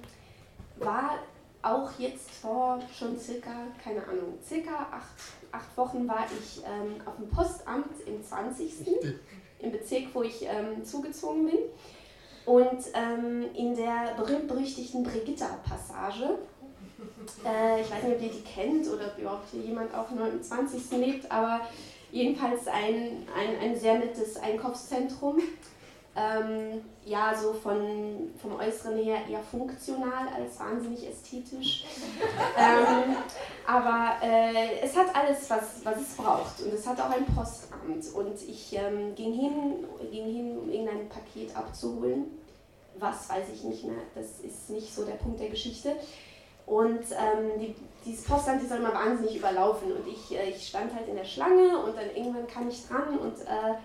war 0.78 1.20
auch 1.62 1.90
jetzt 2.00 2.32
vor 2.32 2.80
schon 2.98 3.18
circa, 3.20 3.52
keine 3.84 4.04
Ahnung, 4.08 4.38
circa 4.44 4.88
acht, 4.92 5.16
acht 5.52 5.78
Wochen 5.78 6.08
war 6.08 6.26
ich 6.40 6.64
ähm, 6.64 7.02
auf 7.06 7.16
dem 7.18 7.30
Postamt 7.30 8.02
im 8.08 8.24
20. 8.24 8.74
im 9.60 9.72
Bezirk, 9.72 10.08
wo 10.14 10.24
ich 10.24 10.44
ähm, 10.44 10.84
zugezogen 10.84 11.46
bin. 11.46 11.60
Und 12.46 12.84
ähm, 12.94 13.46
in 13.56 13.76
der 13.76 14.14
berühmt-berüchtigten 14.18 15.04
Brigitta-Passage, 15.04 16.38
äh, 17.44 17.82
ich 17.82 17.92
weiß 17.92 18.04
nicht, 18.04 18.16
ob 18.16 18.22
ihr 18.22 18.30
die 18.30 18.44
kennt 18.44 18.88
oder 18.88 19.08
ob 19.08 19.18
überhaupt 19.18 19.54
jemand 19.54 19.94
auch 19.96 20.12
nur 20.12 20.28
im 20.28 20.42
20. 20.42 20.92
lebt, 20.92 21.32
aber 21.32 21.62
jedenfalls 22.12 22.68
ein, 22.68 23.28
ein, 23.36 23.60
ein 23.62 23.76
sehr 23.76 23.98
nettes 23.98 24.38
Einkaufszentrum. 24.38 25.40
Ähm, 26.18 26.82
ja, 27.04 27.36
so 27.36 27.52
von, 27.52 28.34
vom 28.42 28.56
Äußeren 28.56 28.98
her 28.98 29.18
eher 29.30 29.44
funktional 29.44 30.30
als 30.34 30.58
wahnsinnig 30.58 31.10
ästhetisch. 31.10 31.84
ähm, 32.58 33.18
aber 33.68 34.16
äh, 34.26 34.80
es 34.82 34.96
hat 34.96 35.14
alles, 35.14 35.50
was, 35.50 35.84
was 35.84 36.00
es 36.00 36.16
braucht. 36.16 36.62
Und 36.62 36.74
es 36.74 36.88
hat 36.88 37.02
auch 37.02 37.10
ein 37.10 37.26
Postamt. 37.26 38.14
Und 38.16 38.42
ich 38.48 38.74
ähm, 38.74 39.14
ging, 39.16 39.34
hin, 39.34 39.86
ging 40.10 40.26
hin, 40.26 40.58
um 40.58 40.70
irgendein 40.70 41.10
Paket 41.10 41.54
abzuholen. 41.54 42.28
Was 42.98 43.30
weiß 43.30 43.50
ich 43.54 43.66
nicht 43.66 43.84
mehr. 43.84 44.00
Das 44.16 44.40
ist 44.40 44.70
nicht 44.70 44.96
so 44.96 45.04
der 45.04 45.16
Punkt 45.16 45.42
der 45.42 45.50
Geschichte. 45.50 45.98
Und 46.66 47.04
ähm, 47.12 47.60
die, 47.60 47.76
dieses 48.06 48.24
Postamt 48.24 48.62
ist 48.62 48.72
dann 48.72 48.80
immer 48.80 48.94
wahnsinnig 48.94 49.36
überlaufen. 49.36 49.92
Und 49.92 50.08
ich, 50.08 50.34
äh, 50.34 50.50
ich 50.50 50.66
stand 50.66 50.96
halt 50.96 51.10
in 51.10 51.18
der 51.18 51.26
Schlange 51.26 51.78
und 51.84 51.98
dann 51.98 52.10
irgendwann 52.16 52.48
kam 52.48 52.70
ich 52.70 52.88
dran 52.88 53.20
und. 53.20 53.42
Äh, 53.42 53.76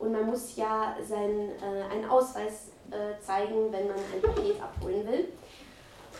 und 0.00 0.12
man 0.12 0.26
muss 0.26 0.56
ja 0.56 0.96
seinen, 1.06 1.50
äh, 1.50 1.92
einen 1.92 2.08
Ausweis 2.08 2.68
äh, 2.90 3.20
zeigen, 3.22 3.70
wenn 3.70 3.86
man 3.86 3.96
ein 3.96 4.22
Paket 4.22 4.60
abholen 4.60 5.06
will. 5.06 5.28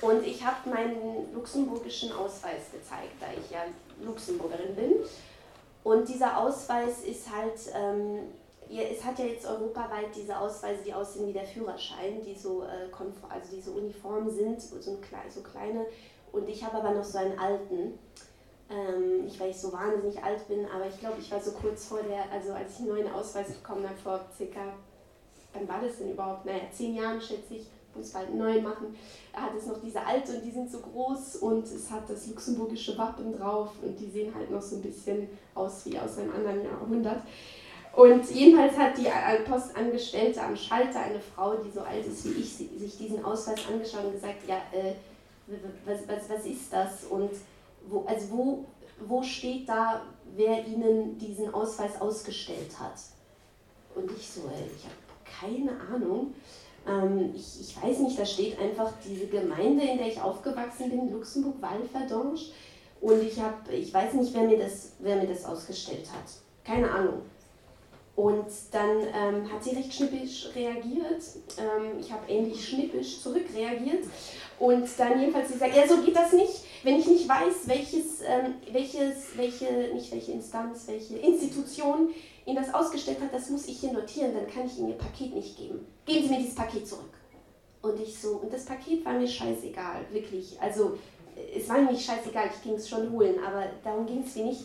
Und 0.03 0.25
ich 0.25 0.45
habe 0.45 0.69
meinen 0.71 1.33
luxemburgischen 1.35 2.13
Ausweis 2.13 2.71
gezeigt, 2.73 3.15
da 3.21 3.27
ich 3.37 3.51
ja 3.51 3.65
Luxemburgerin 4.01 4.75
bin. 4.75 4.95
Und 5.83 6.09
dieser 6.09 6.39
Ausweis 6.39 7.03
ist 7.05 7.31
halt, 7.35 7.59
ähm, 7.75 8.29
es 8.71 9.05
hat 9.05 9.19
ja 9.19 9.25
jetzt 9.25 9.47
europaweit 9.47 10.15
diese 10.15 10.39
Ausweise, 10.39 10.83
die 10.85 10.95
aussehen 10.95 11.27
wie 11.29 11.33
der 11.33 11.45
Führerschein, 11.45 12.23
die 12.25 12.35
so, 12.35 12.63
äh, 12.63 12.89
also 13.29 13.61
so 13.61 13.73
uniform 13.73 14.31
sind, 14.31 14.61
so, 14.61 14.77
ein, 14.77 14.99
so 15.29 15.41
kleine. 15.41 15.87
Und 16.33 16.49
ich 16.49 16.63
habe 16.65 16.77
aber 16.77 16.93
noch 16.93 17.05
so 17.05 17.19
einen 17.19 17.39
alten. 17.39 17.99
Ähm, 18.71 19.25
nicht, 19.25 19.41
weil 19.41 19.51
ich 19.51 19.57
so 19.57 19.73
wahnsinnig 19.73 20.23
alt 20.23 20.47
bin, 20.47 20.65
aber 20.73 20.87
ich 20.87 20.99
glaube, 21.01 21.17
ich 21.19 21.31
war 21.33 21.41
so 21.41 21.51
kurz 21.51 21.87
vor 21.87 21.99
der, 22.03 22.31
also 22.31 22.53
als 22.53 22.75
ich 22.75 22.79
einen 22.81 22.89
neuen 22.89 23.13
Ausweis 23.13 23.51
bekommen 23.51 23.83
habe, 23.83 23.99
vor 23.99 24.21
circa, 24.37 24.61
wann 25.53 25.67
war 25.67 25.81
das 25.81 25.99
denn 25.99 26.13
überhaupt? 26.13 26.47
Naja, 26.47 26.61
zehn 26.71 26.95
Jahren 26.95 27.21
schätze 27.21 27.55
ich, 27.55 27.67
muss 27.97 28.13
bald 28.13 28.29
einen 28.29 28.39
neuen 28.39 28.63
machen. 28.63 28.97
Da 29.33 29.41
hat 29.41 29.57
es 29.59 29.67
noch 29.67 29.81
diese 29.81 30.01
alte 30.01 30.37
und 30.37 30.45
die 30.45 30.53
sind 30.53 30.71
so 30.71 30.79
groß 30.79 31.37
und 31.37 31.65
es 31.65 31.91
hat 31.91 32.09
das 32.09 32.29
luxemburgische 32.29 32.97
Wappen 32.97 33.37
drauf 33.37 33.73
und 33.83 33.99
die 33.99 34.09
sehen 34.09 34.33
halt 34.33 34.53
noch 34.53 34.63
so 34.63 34.77
ein 34.77 34.83
bisschen 34.83 35.29
aus 35.57 35.85
wie 35.87 35.99
aus 35.99 36.19
einem 36.19 36.33
anderen 36.33 36.65
Jahrhundert. 36.65 37.23
Und 37.93 38.31
jedenfalls 38.31 38.79
hat 38.79 38.97
die 38.97 39.09
Postangestellte 39.51 40.41
am 40.41 40.55
Schalter, 40.55 41.01
eine 41.01 41.19
Frau, 41.19 41.57
die 41.57 41.73
so 41.73 41.81
alt 41.81 42.07
ist 42.07 42.25
wie 42.25 42.41
ich, 42.41 42.55
sich 42.55 42.97
diesen 42.97 43.25
Ausweis 43.25 43.67
angeschaut 43.69 44.05
und 44.05 44.13
gesagt, 44.13 44.47
ja, 44.47 44.59
äh, 44.73 44.95
was, 45.85 46.07
was, 46.07 46.31
was 46.31 46.47
ist 46.47 46.73
das? 46.73 47.05
Und 47.11 47.33
wo, 47.89 48.05
also 48.05 48.31
wo, 48.31 48.65
wo 49.07 49.23
steht 49.23 49.69
da, 49.69 50.03
wer 50.37 50.67
ihnen 50.67 51.19
diesen 51.19 51.53
Ausweis 51.53 52.01
ausgestellt 52.01 52.79
hat? 52.79 52.95
Und 53.95 54.11
ich 54.11 54.29
so, 54.29 54.43
ey, 54.43 54.71
ich 54.77 54.85
habe 54.85 54.95
keine 55.25 55.81
Ahnung. 55.81 56.35
Ähm, 56.87 57.33
ich, 57.35 57.61
ich 57.61 57.83
weiß 57.83 58.01
nicht, 58.01 58.19
da 58.19 58.25
steht 58.25 58.59
einfach 58.59 58.93
diese 59.05 59.27
Gemeinde, 59.27 59.85
in 59.85 59.99
der 59.99 60.09
ich 60.09 60.21
aufgewachsen 60.21 60.91
bin, 60.91 61.13
Luxemburg-Walverdange. 61.13 62.39
Und 63.01 63.23
ich, 63.23 63.41
hab, 63.41 63.71
ich 63.71 63.93
weiß 63.93 64.15
nicht, 64.15 64.35
wer 64.35 64.43
mir, 64.43 64.59
das, 64.59 64.93
wer 64.99 65.17
mir 65.17 65.27
das 65.27 65.45
ausgestellt 65.45 66.07
hat. 66.13 66.31
Keine 66.65 66.91
Ahnung. 66.91 67.23
Und 68.21 68.49
dann 68.71 68.99
ähm, 69.15 69.51
hat 69.51 69.65
sie 69.65 69.71
recht 69.71 69.95
schnippisch 69.95 70.51
reagiert. 70.55 71.23
Ähm, 71.57 71.99
ich 71.99 72.13
habe 72.13 72.31
ähnlich 72.31 72.69
schnippisch 72.69 73.23
zurückreagiert. 73.23 74.05
Und 74.59 74.87
dann 74.99 75.19
jedenfalls 75.19 75.51
sie 75.51 75.57
sagt, 75.57 75.75
ja, 75.75 75.89
so 75.89 76.03
geht 76.03 76.15
das 76.15 76.35
nicht. 76.35 76.65
Wenn 76.83 76.99
ich 76.99 77.07
nicht 77.07 77.27
weiß, 77.27 77.67
welches, 77.67 78.21
ähm, 78.21 78.57
welches, 78.73 79.39
welche, 79.39 79.95
nicht 79.95 80.13
welche 80.13 80.33
Instanz, 80.33 80.87
welche 80.87 81.17
Institution 81.17 82.11
Ihnen 82.45 82.57
das 82.57 82.75
ausgestellt 82.75 83.23
hat, 83.23 83.33
das 83.33 83.49
muss 83.49 83.67
ich 83.67 83.81
hier 83.81 83.95
notieren, 83.95 84.35
dann 84.35 84.47
kann 84.47 84.67
ich 84.67 84.77
Ihnen 84.77 84.91
Ihr 84.91 84.99
Paket 84.99 85.35
nicht 85.35 85.57
geben. 85.57 85.87
Geben 86.05 86.25
Sie 86.25 86.29
mir 86.29 86.41
dieses 86.41 86.57
Paket 86.57 86.87
zurück. 86.87 87.15
Und 87.81 87.99
ich 88.03 88.21
so, 88.21 88.33
und 88.33 88.53
das 88.53 88.67
Paket 88.67 89.03
war 89.03 89.15
mir 89.15 89.29
scheißegal, 89.29 90.05
wirklich. 90.13 90.61
Also, 90.61 90.99
es 91.57 91.67
war 91.71 91.79
mir 91.79 91.93
nicht 91.93 92.05
scheißegal, 92.05 92.51
ich 92.55 92.63
ging 92.63 92.75
es 92.75 92.87
schon 92.87 93.11
holen, 93.13 93.37
aber 93.43 93.65
darum 93.83 94.05
ging 94.05 94.23
es 94.27 94.37
mir 94.37 94.45
nicht. 94.45 94.65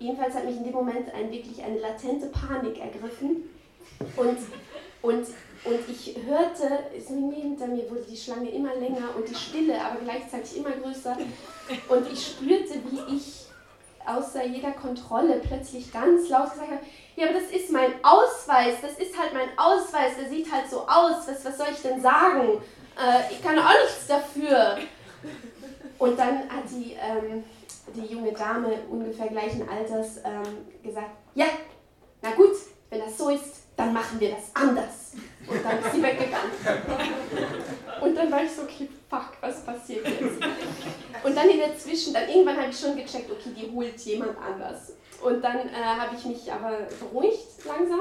Jedenfalls 0.00 0.34
hat 0.34 0.44
mich 0.44 0.56
in 0.56 0.64
dem 0.64 0.72
Moment 0.72 1.14
ein, 1.14 1.30
wirklich 1.30 1.62
eine 1.62 1.78
latente 1.78 2.26
Panik 2.26 2.80
ergriffen. 2.80 3.48
Und, 4.16 4.38
und 5.02 5.26
und 5.62 5.78
ich 5.90 6.16
hörte, 6.26 6.84
hinter 6.94 7.66
mir 7.66 7.90
wurde 7.90 8.06
die 8.10 8.16
Schlange 8.16 8.48
immer 8.50 8.74
länger 8.76 9.14
und 9.14 9.28
die 9.28 9.34
Stille 9.34 9.78
aber 9.78 10.00
gleichzeitig 10.02 10.56
immer 10.56 10.70
größer. 10.70 11.16
Und 11.88 12.10
ich 12.10 12.28
spürte, 12.28 12.80
wie 12.90 13.16
ich 13.16 13.44
außer 14.06 14.46
jeder 14.46 14.72
Kontrolle 14.72 15.40
plötzlich 15.46 15.92
ganz 15.92 16.30
laut 16.30 16.52
gesagt 16.52 16.70
habe, 16.70 16.80
ja, 17.16 17.28
aber 17.28 17.38
das 17.38 17.50
ist 17.50 17.70
mein 17.70 17.92
Ausweis, 18.02 18.76
das 18.80 18.92
ist 18.92 19.18
halt 19.18 19.34
mein 19.34 19.50
Ausweis, 19.58 20.12
der 20.18 20.30
sieht 20.30 20.50
halt 20.50 20.70
so 20.70 20.80
aus, 20.80 21.28
was, 21.28 21.44
was 21.44 21.58
soll 21.58 21.66
ich 21.70 21.82
denn 21.82 22.00
sagen? 22.00 22.62
Äh, 22.96 23.30
ich 23.32 23.42
kann 23.42 23.58
auch 23.58 23.74
nichts 23.82 24.06
dafür. 24.08 24.78
Und 25.98 26.18
dann 26.18 26.38
hat 26.48 26.64
die, 26.70 26.92
ähm, 26.94 27.44
die 27.94 28.12
junge 28.12 28.32
Dame 28.32 28.78
ungefähr 28.90 29.28
gleichen 29.28 29.68
Alters 29.68 30.18
ähm, 30.24 30.66
gesagt, 30.82 31.10
ja, 31.34 31.46
na 32.22 32.30
gut, 32.32 32.52
wenn 32.90 33.00
das 33.00 33.16
so 33.16 33.30
ist, 33.30 33.62
dann 33.76 33.92
machen 33.92 34.20
wir 34.20 34.30
das 34.30 34.50
anders. 34.54 35.12
Und 35.46 35.64
dann 35.64 35.78
ist 35.78 35.92
sie 35.92 36.02
weggegangen. 36.02 36.50
Und 38.00 38.14
dann 38.14 38.30
war 38.30 38.42
ich 38.42 38.50
so, 38.50 38.62
okay, 38.62 38.88
fuck, 39.08 39.32
was 39.40 39.64
passiert 39.64 40.06
jetzt? 40.06 40.42
Und 41.24 41.36
dann 41.36 41.48
in 41.48 41.58
der 41.58 41.76
Zwischen, 41.78 42.12
dann 42.12 42.28
irgendwann 42.28 42.56
habe 42.56 42.70
ich 42.70 42.78
schon 42.78 42.96
gecheckt, 42.96 43.30
okay, 43.30 43.50
die 43.56 43.70
holt 43.70 43.98
jemand 44.00 44.36
anders. 44.38 44.92
Und 45.22 45.42
dann 45.42 45.58
äh, 45.58 45.72
habe 45.72 46.16
ich 46.16 46.24
mich 46.24 46.52
aber 46.52 46.78
beruhigt 46.98 47.64
langsam 47.64 48.00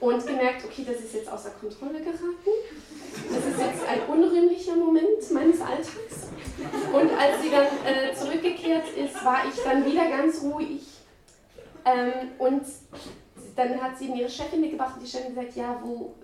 und 0.00 0.26
gemerkt, 0.26 0.64
okay, 0.64 0.84
das 0.86 0.96
ist 0.96 1.14
jetzt 1.14 1.30
außer 1.30 1.50
Kontrolle 1.50 2.00
geraten. 2.00 2.50
Das 3.30 3.46
ist 3.46 3.60
jetzt 3.60 3.88
ein 3.88 4.00
unrühmlicher 4.08 4.76
Moment 4.76 5.30
meines 5.32 5.60
Alltags. 5.60 6.13
Und 6.92 7.10
als 7.18 7.42
sie 7.42 7.50
dann 7.50 7.66
äh, 7.84 8.14
zurückgekehrt 8.14 8.84
ist, 8.96 9.24
war 9.24 9.38
ich 9.48 9.60
dann 9.62 9.84
wieder 9.84 10.08
ganz 10.08 10.42
ruhig. 10.42 10.82
Ähm, 11.84 12.30
und 12.38 12.62
dann 13.56 13.80
hat 13.80 13.98
sie 13.98 14.08
mir 14.08 14.22
ihre 14.22 14.30
Chefin 14.30 14.60
mitgebracht 14.60 14.94
und 14.96 15.02
die 15.02 15.10
Chefin 15.10 15.34
gesagt, 15.34 15.56
ja, 15.56 15.80
wo, 15.82 16.14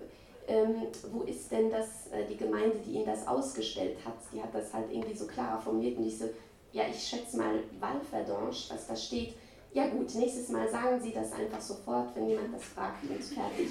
ähm, 0.47 0.87
wo 1.11 1.23
ist 1.23 1.51
denn 1.51 1.69
das, 1.69 2.07
äh, 2.11 2.25
die 2.29 2.37
Gemeinde, 2.37 2.77
die 2.85 2.93
Ihnen 2.93 3.05
das 3.05 3.27
ausgestellt 3.27 3.97
hat? 4.05 4.15
Die 4.33 4.41
hat 4.41 4.53
das 4.53 4.73
halt 4.73 4.91
irgendwie 4.91 5.15
so 5.15 5.27
klarer 5.27 5.59
formuliert 5.59 5.97
und 5.97 6.07
ich 6.07 6.17
so, 6.17 6.25
ja, 6.71 6.83
ich 6.89 7.01
schätze 7.03 7.37
mal 7.37 7.59
Walverdange, 7.79 8.49
was 8.69 8.87
da 8.87 8.95
steht. 8.95 9.35
Ja 9.73 9.87
gut, 9.87 10.13
nächstes 10.15 10.49
Mal 10.49 10.67
sagen 10.67 10.99
Sie 10.99 11.13
das 11.13 11.31
einfach 11.31 11.61
sofort, 11.61 12.13
wenn 12.15 12.27
jemand 12.27 12.53
das 12.53 12.63
fragt 12.63 13.03
und 13.03 13.23
fertig. 13.23 13.69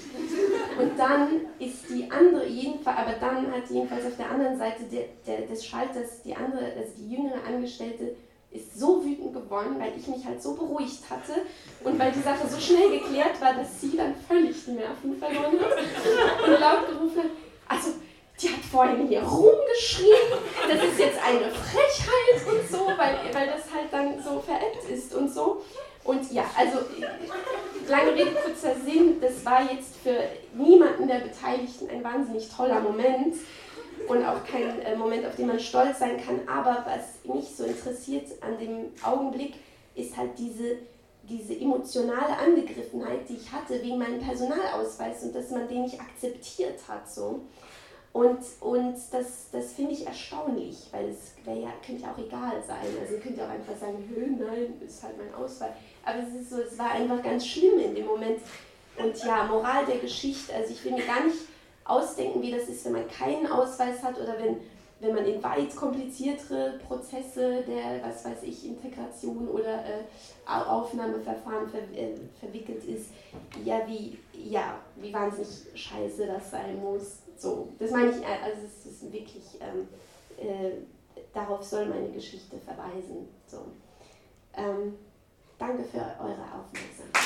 Und 0.79 0.97
dann 0.97 1.41
ist 1.59 1.89
die 1.89 2.09
andere, 2.09 2.47
jedenfalls, 2.47 2.97
aber 2.97 3.13
dann 3.19 3.51
hat 3.51 3.69
jedenfalls 3.69 4.07
auf 4.07 4.17
der 4.17 4.31
anderen 4.31 4.57
Seite 4.57 4.83
der, 4.91 5.03
der, 5.27 5.45
des 5.45 5.63
Schalters 5.63 6.23
die 6.23 6.35
andere, 6.35 6.65
also 6.75 6.91
die 6.97 7.11
jüngere 7.15 7.43
Angestellte 7.45 8.15
ist 8.49 8.77
so 8.77 9.03
wütend 9.05 9.31
geworden, 9.33 9.75
weil 9.77 9.93
ich 9.95 10.07
mich 10.07 10.25
halt 10.25 10.41
so 10.41 10.55
beruhigt 10.55 11.07
hatte 11.09 11.33
und 11.83 11.97
weil 11.99 12.11
die 12.11 12.21
Sache 12.21 12.47
so 12.49 12.59
schnell 12.59 12.99
geklärt 12.99 13.39
war, 13.39 13.53
dass 13.53 13.79
sie 13.79 13.95
dann 13.95 14.15
völlig 14.27 14.65
die 14.65 14.71
Nerven 14.71 15.15
verloren 15.17 15.59
hat 15.59 16.47
und 16.47 16.59
laut 16.59 16.89
gerufen 16.89 17.19
hat, 17.19 17.31
also 17.67 17.91
die 18.41 18.49
hat 18.49 18.59
vorhin 18.71 19.07
hier 19.07 19.21
rumgeschrien, 19.21 20.33
das 20.67 20.83
ist 20.83 20.99
jetzt 20.99 21.19
eine 21.23 21.51
Frechheit 21.51 22.47
und 22.47 22.69
so, 22.69 22.87
weil, 22.87 23.19
weil 23.31 23.47
das 23.47 23.71
halt 23.71 23.87
dann 23.91 24.21
so 24.21 24.39
veräppt 24.39 24.89
ist 24.89 25.13
und 25.13 25.31
so. 25.31 25.61
Und 26.03 26.31
ja, 26.31 26.45
also 26.57 26.79
lange 27.87 28.13
Rede, 28.13 28.31
kurzer 28.31 28.75
Sinn, 28.83 29.21
das 29.21 29.45
war 29.45 29.61
jetzt 29.71 29.97
für 29.97 30.17
niemanden 30.53 31.07
der 31.07 31.19
Beteiligten 31.19 31.89
ein 31.89 32.03
wahnsinnig 32.03 32.49
toller 32.49 32.79
Moment 32.79 33.35
und 34.07 34.25
auch 34.25 34.43
kein 34.45 34.81
äh, 34.81 34.95
Moment, 34.95 35.25
auf 35.25 35.35
den 35.35 35.47
man 35.47 35.59
stolz 35.59 35.99
sein 35.99 36.17
kann. 36.17 36.39
Aber 36.47 36.85
was 36.85 37.33
mich 37.33 37.55
so 37.55 37.65
interessiert 37.65 38.27
an 38.41 38.57
dem 38.57 38.91
Augenblick, 39.03 39.55
ist 39.95 40.15
halt 40.17 40.31
diese, 40.37 40.77
diese 41.23 41.55
emotionale 41.55 42.37
Angegriffenheit, 42.37 43.27
die 43.29 43.35
ich 43.35 43.51
hatte 43.51 43.81
wegen 43.81 43.99
meinem 43.99 44.19
Personalausweis 44.19 45.23
und 45.23 45.35
dass 45.35 45.51
man 45.51 45.67
den 45.67 45.83
nicht 45.83 45.99
akzeptiert 45.99 46.79
hat. 46.87 47.09
So. 47.09 47.41
Und, 48.13 48.39
und 48.59 48.95
das, 49.11 49.49
das 49.51 49.71
finde 49.71 49.93
ich 49.93 50.05
erstaunlich, 50.05 50.89
weil 50.91 51.09
es 51.09 51.33
ja, 51.45 51.71
könnte 51.85 52.03
ja 52.03 52.11
auch 52.11 52.17
egal 52.17 52.61
sein. 52.67 52.85
Also 52.99 53.15
ihr 53.15 53.21
könnt 53.21 53.37
ja 53.37 53.45
auch 53.45 53.49
einfach 53.49 53.77
sagen, 53.77 54.03
nein, 54.37 54.73
ist 54.85 55.01
halt 55.01 55.15
mein 55.17 55.33
Ausweis. 55.33 55.71
Aber 56.03 56.19
es 56.19 56.41
ist 56.41 56.49
so, 56.49 56.61
es 56.61 56.77
war 56.77 56.91
einfach 56.91 57.23
ganz 57.23 57.47
schlimm 57.47 57.79
in 57.79 57.95
dem 57.95 58.05
Moment. 58.05 58.41
Und 58.97 59.23
ja, 59.23 59.45
Moral 59.45 59.85
der 59.85 59.99
Geschichte, 59.99 60.53
also 60.53 60.73
ich 60.73 60.83
will 60.83 60.91
mir 60.91 61.05
gar 61.05 61.23
nicht 61.23 61.37
ausdenken, 61.85 62.41
wie 62.41 62.51
das 62.51 62.63
ist, 62.63 62.83
wenn 62.85 62.93
man 62.93 63.07
keinen 63.07 63.47
Ausweis 63.47 64.03
hat 64.03 64.19
oder 64.19 64.37
wenn, 64.37 64.57
wenn 64.99 65.15
man 65.15 65.25
in 65.25 65.41
weit 65.41 65.75
kompliziertere 65.75 66.79
Prozesse 66.85 67.63
der, 67.65 68.03
was 68.03 68.25
weiß 68.25 68.43
ich, 68.43 68.65
Integration 68.65 69.47
oder 69.47 69.85
äh, 69.85 70.03
Aufnahmeverfahren 70.45 71.69
ver, 71.69 71.79
äh, 71.95 72.15
verwickelt 72.39 72.83
ist, 72.83 73.09
ja 73.63 73.81
wie, 73.87 74.19
ja, 74.33 74.79
wie 74.97 75.13
wahnsinnig 75.13 75.49
scheiße 75.73 76.27
das 76.27 76.51
sein 76.51 76.79
muss. 76.79 77.20
So, 77.41 77.73
das 77.79 77.89
meine 77.89 78.11
ich, 78.11 78.21
äh, 78.21 78.37
also 78.43 78.61
es 78.67 78.85
ist 78.85 79.11
wirklich, 79.11 79.43
ähm, 79.59 79.87
äh, 80.37 80.73
darauf 81.33 81.63
soll 81.63 81.87
meine 81.87 82.11
Geschichte 82.11 82.59
verweisen. 82.59 83.29
So. 83.47 83.65
Ähm, 84.53 84.93
Danke 85.57 85.83
für 85.83 85.97
eure 85.97 86.41
Aufmerksamkeit. 86.55 87.21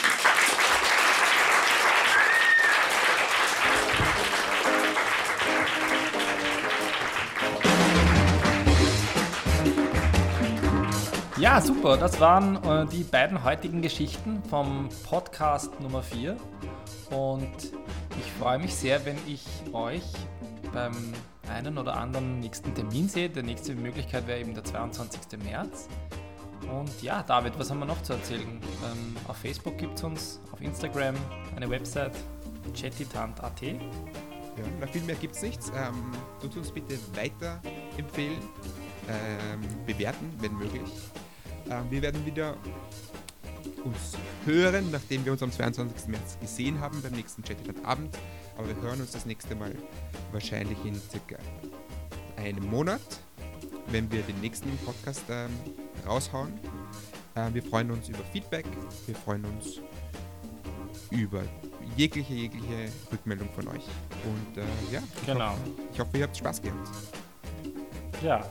Ja, 11.38 11.62
super. 11.62 11.98
Das 11.98 12.19
waren 12.19 12.63
äh, 12.63 12.86
die 12.88 13.03
beiden 13.03 13.43
heutigen 13.43 13.81
Geschichten 13.81 14.41
vom 14.50 14.89
Podcast 15.10 15.79
Nummer 15.79 16.01
4. 16.01 16.38
Und 17.10 17.72
ich 18.19 18.31
freue 18.39 18.60
mich 18.60 18.74
sehr, 18.75 19.05
wenn 19.05 19.17
ich 19.27 19.45
euch 19.74 20.03
beim 20.74 21.13
einen 21.50 21.77
oder 21.77 21.98
anderen 21.98 22.39
nächsten 22.39 22.74
Termin 22.74 23.07
sehe. 23.07 23.29
Die 23.29 23.43
nächste 23.43 23.75
Möglichkeit 23.75 24.27
wäre 24.27 24.39
eben 24.39 24.53
der 24.53 24.63
22. 24.63 25.39
März. 25.43 25.88
Und 26.72 27.01
ja, 27.01 27.22
David, 27.24 27.57
was 27.60 27.69
haben 27.69 27.79
wir 27.79 27.86
noch 27.86 28.01
zu 28.01 28.13
erzählen? 28.13 28.41
Ähm, 28.41 29.15
auf 29.27 29.38
Facebook 29.38 29.77
gibt 29.77 29.98
es 29.98 30.03
uns, 30.03 30.39
auf 30.51 30.62
Instagram 30.62 31.15
eine 31.55 31.69
Website, 31.69 32.13
chattitant.at. 32.74 33.62
Ja, 33.62 34.88
viel 34.88 35.03
mehr 35.03 35.15
gibt 35.15 35.36
es 35.36 35.41
nichts. 35.41 35.72
Ähm, 35.75 36.12
tut 36.41 36.55
uns 36.57 36.72
bitte 36.72 36.98
weiterempfehlen, 37.13 38.39
ähm, 39.10 39.62
bewerten, 39.86 40.34
wenn 40.39 40.53
möglich. 40.53 40.89
Ähm, 41.69 41.86
wir 41.89 42.01
werden 42.01 42.25
wieder 42.25 42.55
uns 43.84 44.17
hören, 44.45 44.89
nachdem 44.91 45.25
wir 45.25 45.31
uns 45.31 45.43
am 45.43 45.51
22. 45.51 46.07
März 46.07 46.38
gesehen 46.39 46.79
haben 46.79 47.01
beim 47.01 47.13
nächsten 47.13 47.43
Chattitant-Abend. 47.43 48.17
Aber 48.57 48.67
wir 48.67 48.75
hören 48.81 49.01
uns 49.01 49.12
das 49.12 49.25
nächste 49.25 49.55
Mal 49.55 49.74
wahrscheinlich 50.31 50.77
in 50.86 50.95
circa 50.95 51.38
einem 52.38 52.65
Monat, 52.69 53.01
wenn 53.88 54.12
wir 54.12 54.22
den 54.24 54.39
nächsten 54.41 54.69
Podcast 54.79 55.24
ähm, 55.29 55.50
raushauen. 56.07 56.53
Äh, 57.36 57.53
wir 57.53 57.63
freuen 57.63 57.91
uns 57.91 58.07
über 58.10 58.24
Feedback, 58.31 58.65
wir 59.07 59.15
freuen 59.15 59.45
uns 59.45 59.81
über 61.12 61.43
jegliche, 61.98 62.34
jegliche 62.34 62.89
Rückmeldung 63.12 63.50
von 63.55 63.67
euch. 63.67 63.84
Und 64.25 64.57
äh, 64.57 64.63
ja, 64.91 65.01
ich, 65.22 65.25
Genau. 65.25 65.50
hoffe, 65.51 65.60
ich 65.93 66.00
hoffe, 66.00 66.17
ihr 66.17 66.24
habt 66.24 66.38
Spaß 66.38 66.62
gehabt. 66.62 66.89
Ja. 68.24 68.45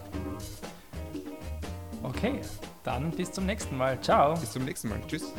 Okay, 2.03 2.41
dann 2.85 3.11
bis 3.11 3.33
zum 3.33 3.47
nächsten 3.47 3.77
Mal. 3.77 4.01
Ciao. 4.01 4.35
Bis 4.35 4.53
zum 4.53 4.65
nächsten 4.65 4.89
Mal. 4.89 5.01
Tschüss. 5.09 5.33